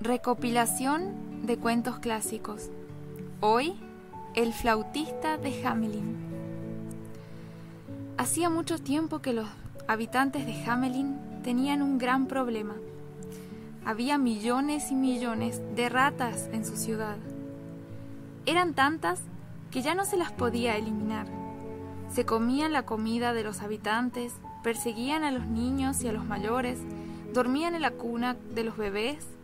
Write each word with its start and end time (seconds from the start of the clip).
Recopilación 0.00 1.44
de 1.44 1.56
cuentos 1.56 1.98
clásicos. 1.98 2.70
Hoy, 3.40 3.74
El 4.36 4.52
flautista 4.52 5.38
de 5.38 5.66
Hamelin. 5.66 6.14
Hacía 8.16 8.48
mucho 8.48 8.78
tiempo 8.78 9.18
que 9.18 9.32
los 9.32 9.48
habitantes 9.88 10.46
de 10.46 10.54
Hamelin 10.64 11.18
tenían 11.42 11.82
un 11.82 11.98
gran 11.98 12.28
problema. 12.28 12.76
Había 13.84 14.18
millones 14.18 14.92
y 14.92 14.94
millones 14.94 15.60
de 15.74 15.88
ratas 15.88 16.48
en 16.52 16.64
su 16.64 16.76
ciudad. 16.76 17.16
Eran 18.46 18.74
tantas 18.74 19.20
que 19.72 19.82
ya 19.82 19.96
no 19.96 20.04
se 20.04 20.16
las 20.16 20.30
podía 20.30 20.76
eliminar. 20.76 21.26
Se 22.14 22.24
comían 22.24 22.72
la 22.72 22.84
comida 22.84 23.32
de 23.32 23.42
los 23.42 23.62
habitantes, 23.62 24.32
perseguían 24.62 25.24
a 25.24 25.32
los 25.32 25.48
niños 25.48 26.04
y 26.04 26.08
a 26.08 26.12
los 26.12 26.24
mayores, 26.24 26.78
dormían 27.34 27.74
en 27.74 27.82
la 27.82 27.90
cuna 27.90 28.36
de 28.54 28.62
los 28.62 28.76
bebés 28.76 29.37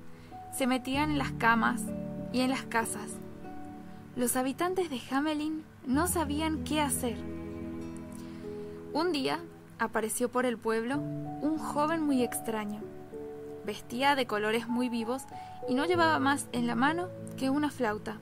se 0.56 0.66
metían 0.66 1.10
en 1.10 1.18
las 1.18 1.32
camas 1.32 1.82
y 2.32 2.40
en 2.40 2.50
las 2.50 2.62
casas. 2.62 3.18
Los 4.16 4.36
habitantes 4.36 4.88
de 4.90 5.00
Hamelin 5.10 5.64
no 5.86 6.06
sabían 6.06 6.62
qué 6.62 6.80
hacer. 6.80 7.16
Un 8.92 9.10
día 9.12 9.40
apareció 9.78 10.28
por 10.28 10.46
el 10.46 10.56
pueblo 10.56 10.98
un 10.98 11.58
joven 11.58 12.02
muy 12.02 12.22
extraño. 12.22 12.80
Vestía 13.66 14.14
de 14.14 14.26
colores 14.26 14.68
muy 14.68 14.88
vivos 14.88 15.22
y 15.68 15.74
no 15.74 15.84
llevaba 15.86 16.18
más 16.20 16.46
en 16.52 16.66
la 16.66 16.76
mano 16.76 17.08
que 17.36 17.50
una 17.50 17.70
flauta. 17.70 18.18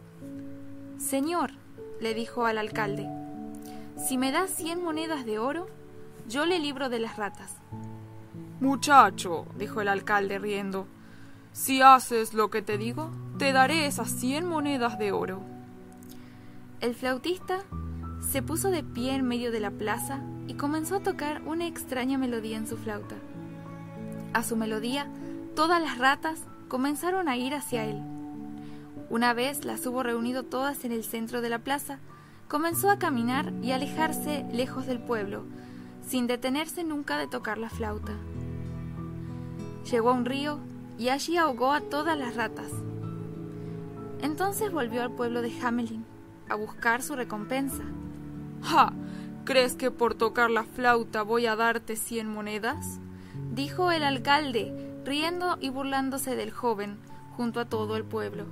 Señor, 0.96 1.50
le 2.00 2.14
dijo 2.14 2.46
al 2.46 2.56
alcalde, 2.56 3.08
si 3.96 4.16
me 4.16 4.32
das 4.32 4.50
cien 4.50 4.82
monedas 4.82 5.26
de 5.26 5.38
oro, 5.38 5.68
yo 6.28 6.46
le 6.46 6.58
libro 6.58 6.88
de 6.88 7.00
las 7.00 7.16
ratas. 7.16 7.56
Muchacho, 8.60 9.46
dijo 9.58 9.80
el 9.80 9.88
alcalde 9.88 10.38
riendo, 10.38 10.86
si 11.52 11.82
haces 11.82 12.34
lo 12.34 12.50
que 12.50 12.62
te 12.62 12.78
digo, 12.78 13.10
te 13.38 13.52
daré 13.52 13.86
esas 13.86 14.10
cien 14.10 14.46
monedas 14.46 14.98
de 14.98 15.12
oro. 15.12 15.42
El 16.80 16.94
flautista 16.94 17.60
se 18.20 18.42
puso 18.42 18.70
de 18.70 18.82
pie 18.82 19.14
en 19.14 19.26
medio 19.26 19.52
de 19.52 19.60
la 19.60 19.70
plaza 19.70 20.22
y 20.46 20.54
comenzó 20.54 20.96
a 20.96 21.02
tocar 21.02 21.42
una 21.42 21.66
extraña 21.66 22.18
melodía 22.18 22.56
en 22.56 22.66
su 22.66 22.76
flauta. 22.76 23.16
A 24.32 24.42
su 24.42 24.56
melodía, 24.56 25.06
todas 25.54 25.82
las 25.82 25.98
ratas 25.98 26.40
comenzaron 26.68 27.28
a 27.28 27.36
ir 27.36 27.54
hacia 27.54 27.84
él. 27.84 28.00
Una 29.10 29.34
vez 29.34 29.64
las 29.64 29.86
hubo 29.86 30.02
reunido 30.02 30.42
todas 30.42 30.84
en 30.84 30.92
el 30.92 31.04
centro 31.04 31.42
de 31.42 31.50
la 31.50 31.58
plaza, 31.58 31.98
comenzó 32.48 32.90
a 32.90 32.98
caminar 32.98 33.52
y 33.62 33.72
alejarse 33.72 34.46
lejos 34.52 34.86
del 34.86 34.98
pueblo, 34.98 35.44
sin 36.06 36.26
detenerse 36.26 36.82
nunca 36.82 37.18
de 37.18 37.26
tocar 37.26 37.58
la 37.58 37.68
flauta. 37.68 38.12
Llegó 39.90 40.10
a 40.10 40.14
un 40.14 40.24
río 40.24 40.58
y 40.98 41.08
allí 41.08 41.36
ahogó 41.36 41.72
a 41.72 41.80
todas 41.80 42.18
las 42.18 42.36
ratas. 42.36 42.70
Entonces 44.20 44.70
volvió 44.72 45.02
al 45.02 45.12
pueblo 45.12 45.42
de 45.42 45.52
Hamelin 45.60 46.04
a 46.48 46.54
buscar 46.54 47.02
su 47.02 47.16
recompensa. 47.16 47.82
¡Ja! 48.62 48.92
¿Crees 49.44 49.74
que 49.74 49.90
por 49.90 50.14
tocar 50.14 50.50
la 50.50 50.62
flauta 50.62 51.22
voy 51.22 51.46
a 51.46 51.56
darte 51.56 51.96
cien 51.96 52.28
monedas? 52.28 53.00
dijo 53.52 53.90
el 53.90 54.04
alcalde, 54.04 54.72
riendo 55.04 55.58
y 55.60 55.70
burlándose 55.70 56.36
del 56.36 56.52
joven 56.52 56.98
junto 57.36 57.58
a 57.58 57.64
todo 57.64 57.96
el 57.96 58.04
pueblo. 58.04 58.44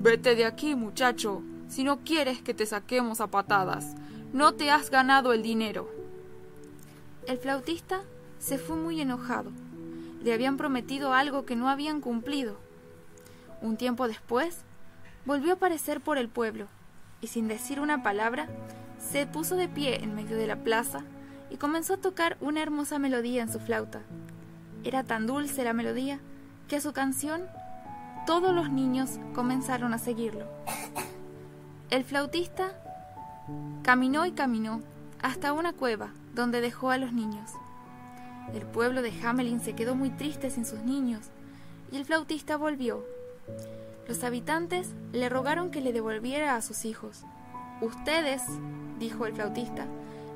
Vete 0.00 0.34
de 0.34 0.44
aquí, 0.44 0.74
muchacho, 0.74 1.42
si 1.68 1.84
no 1.84 2.00
quieres 2.00 2.42
que 2.42 2.54
te 2.54 2.66
saquemos 2.66 3.20
a 3.20 3.28
patadas. 3.28 3.94
No 4.32 4.54
te 4.54 4.70
has 4.70 4.90
ganado 4.90 5.32
el 5.32 5.42
dinero. 5.42 5.88
El 7.26 7.38
flautista 7.38 8.02
se 8.38 8.58
fue 8.58 8.76
muy 8.76 9.00
enojado 9.00 9.50
le 10.22 10.32
habían 10.32 10.56
prometido 10.56 11.12
algo 11.12 11.44
que 11.44 11.56
no 11.56 11.68
habían 11.68 12.00
cumplido. 12.00 12.58
Un 13.60 13.76
tiempo 13.76 14.08
después, 14.08 14.64
volvió 15.24 15.52
a 15.52 15.54
aparecer 15.54 16.00
por 16.00 16.18
el 16.18 16.28
pueblo, 16.28 16.68
y 17.20 17.28
sin 17.28 17.48
decir 17.48 17.80
una 17.80 18.02
palabra, 18.02 18.48
se 18.98 19.26
puso 19.26 19.56
de 19.56 19.68
pie 19.68 20.02
en 20.02 20.14
medio 20.14 20.36
de 20.36 20.46
la 20.46 20.56
plaza 20.56 21.02
y 21.50 21.56
comenzó 21.56 21.94
a 21.94 21.98
tocar 21.98 22.36
una 22.40 22.62
hermosa 22.62 22.98
melodía 22.98 23.42
en 23.42 23.52
su 23.52 23.58
flauta. 23.58 24.00
Era 24.84 25.04
tan 25.04 25.26
dulce 25.26 25.64
la 25.64 25.72
melodía 25.72 26.20
que 26.68 26.76
a 26.76 26.80
su 26.80 26.92
canción 26.92 27.42
todos 28.26 28.54
los 28.54 28.70
niños 28.70 29.18
comenzaron 29.34 29.94
a 29.94 29.98
seguirlo. 29.98 30.46
El 31.90 32.04
flautista 32.04 32.72
caminó 33.82 34.26
y 34.26 34.32
caminó 34.32 34.82
hasta 35.22 35.52
una 35.52 35.72
cueva 35.72 36.10
donde 36.34 36.60
dejó 36.60 36.90
a 36.90 36.98
los 36.98 37.12
niños. 37.12 37.50
El 38.54 38.62
pueblo 38.62 39.02
de 39.02 39.12
Hamelin 39.22 39.60
se 39.60 39.74
quedó 39.74 39.94
muy 39.94 40.10
triste 40.10 40.50
sin 40.50 40.64
sus 40.64 40.80
niños 40.80 41.26
y 41.92 41.96
el 41.96 42.04
flautista 42.04 42.56
volvió. 42.56 43.04
Los 44.06 44.24
habitantes 44.24 44.94
le 45.12 45.28
rogaron 45.28 45.70
que 45.70 45.80
le 45.80 45.92
devolviera 45.92 46.56
a 46.56 46.62
sus 46.62 46.84
hijos. 46.84 47.24
Ustedes, 47.80 48.42
dijo 48.98 49.26
el 49.26 49.34
flautista, 49.34 49.86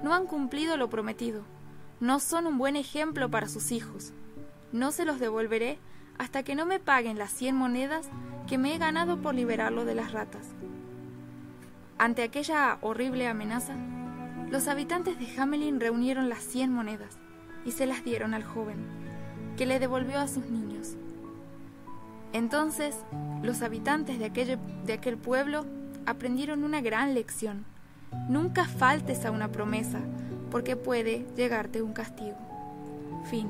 no 0.03 0.13
han 0.15 0.27
cumplido 0.27 0.77
lo 0.77 0.91
prometido. 0.91 1.43
No 2.01 2.21
son 2.21 2.47
un 2.47 2.59
buen 2.59 2.77
ejemplo 2.77 3.31
para 3.31 3.49
sus 3.49 3.73
hijos. 3.73 4.13
No 4.73 4.93
se 4.93 5.05
los 5.05 5.19
devolveré 5.19 5.79
hasta 6.19 6.43
que 6.43 6.55
no 6.55 6.67
me 6.67 6.81
paguen 6.81 7.19
las 7.19 7.31
cien 7.31 7.57
monedas 7.57 8.09
que 8.47 8.59
me 8.59 8.75
he 8.75 8.79
ganado 8.79 9.23
por 9.23 9.35
liberarlo 9.35 9.85
de 9.85 9.95
las 9.95 10.13
ratas. 10.13 10.49
Ante 11.97 12.23
aquella 12.23 12.79
horrible 12.83 13.29
amenaza, 13.29 13.77
los 14.51 14.69
habitantes 14.69 15.19
de 15.19 15.41
Hamelin 15.41 15.81
reunieron 15.81 16.29
las 16.29 16.43
cien 16.43 16.73
monedas 16.73 17.17
y 17.65 17.73
se 17.73 17.87
las 17.87 18.05
dieron 18.05 18.35
al 18.35 18.45
joven, 18.45 18.77
que 19.57 19.67
le 19.67 19.79
devolvió 19.79 20.19
a 20.19 20.29
sus 20.29 20.47
niños. 20.47 20.97
Entonces 22.33 22.97
los 23.43 23.63
habitantes 23.63 24.19
de 24.19 24.27
aquel, 24.27 24.59
de 24.87 24.93
aquel 24.93 25.17
pueblo 25.17 25.67
aprendieron 26.07 26.65
una 26.65 26.81
gran 26.81 27.15
lección. 27.15 27.65
Nunca 28.29 28.67
faltes 28.67 29.25
a 29.25 29.31
una 29.31 29.49
promesa, 29.49 30.01
porque 30.51 30.77
puede 30.77 31.27
llegarte 31.37 31.83
un 31.83 31.93
castigo. 31.93 32.37
Fin. 33.31 33.49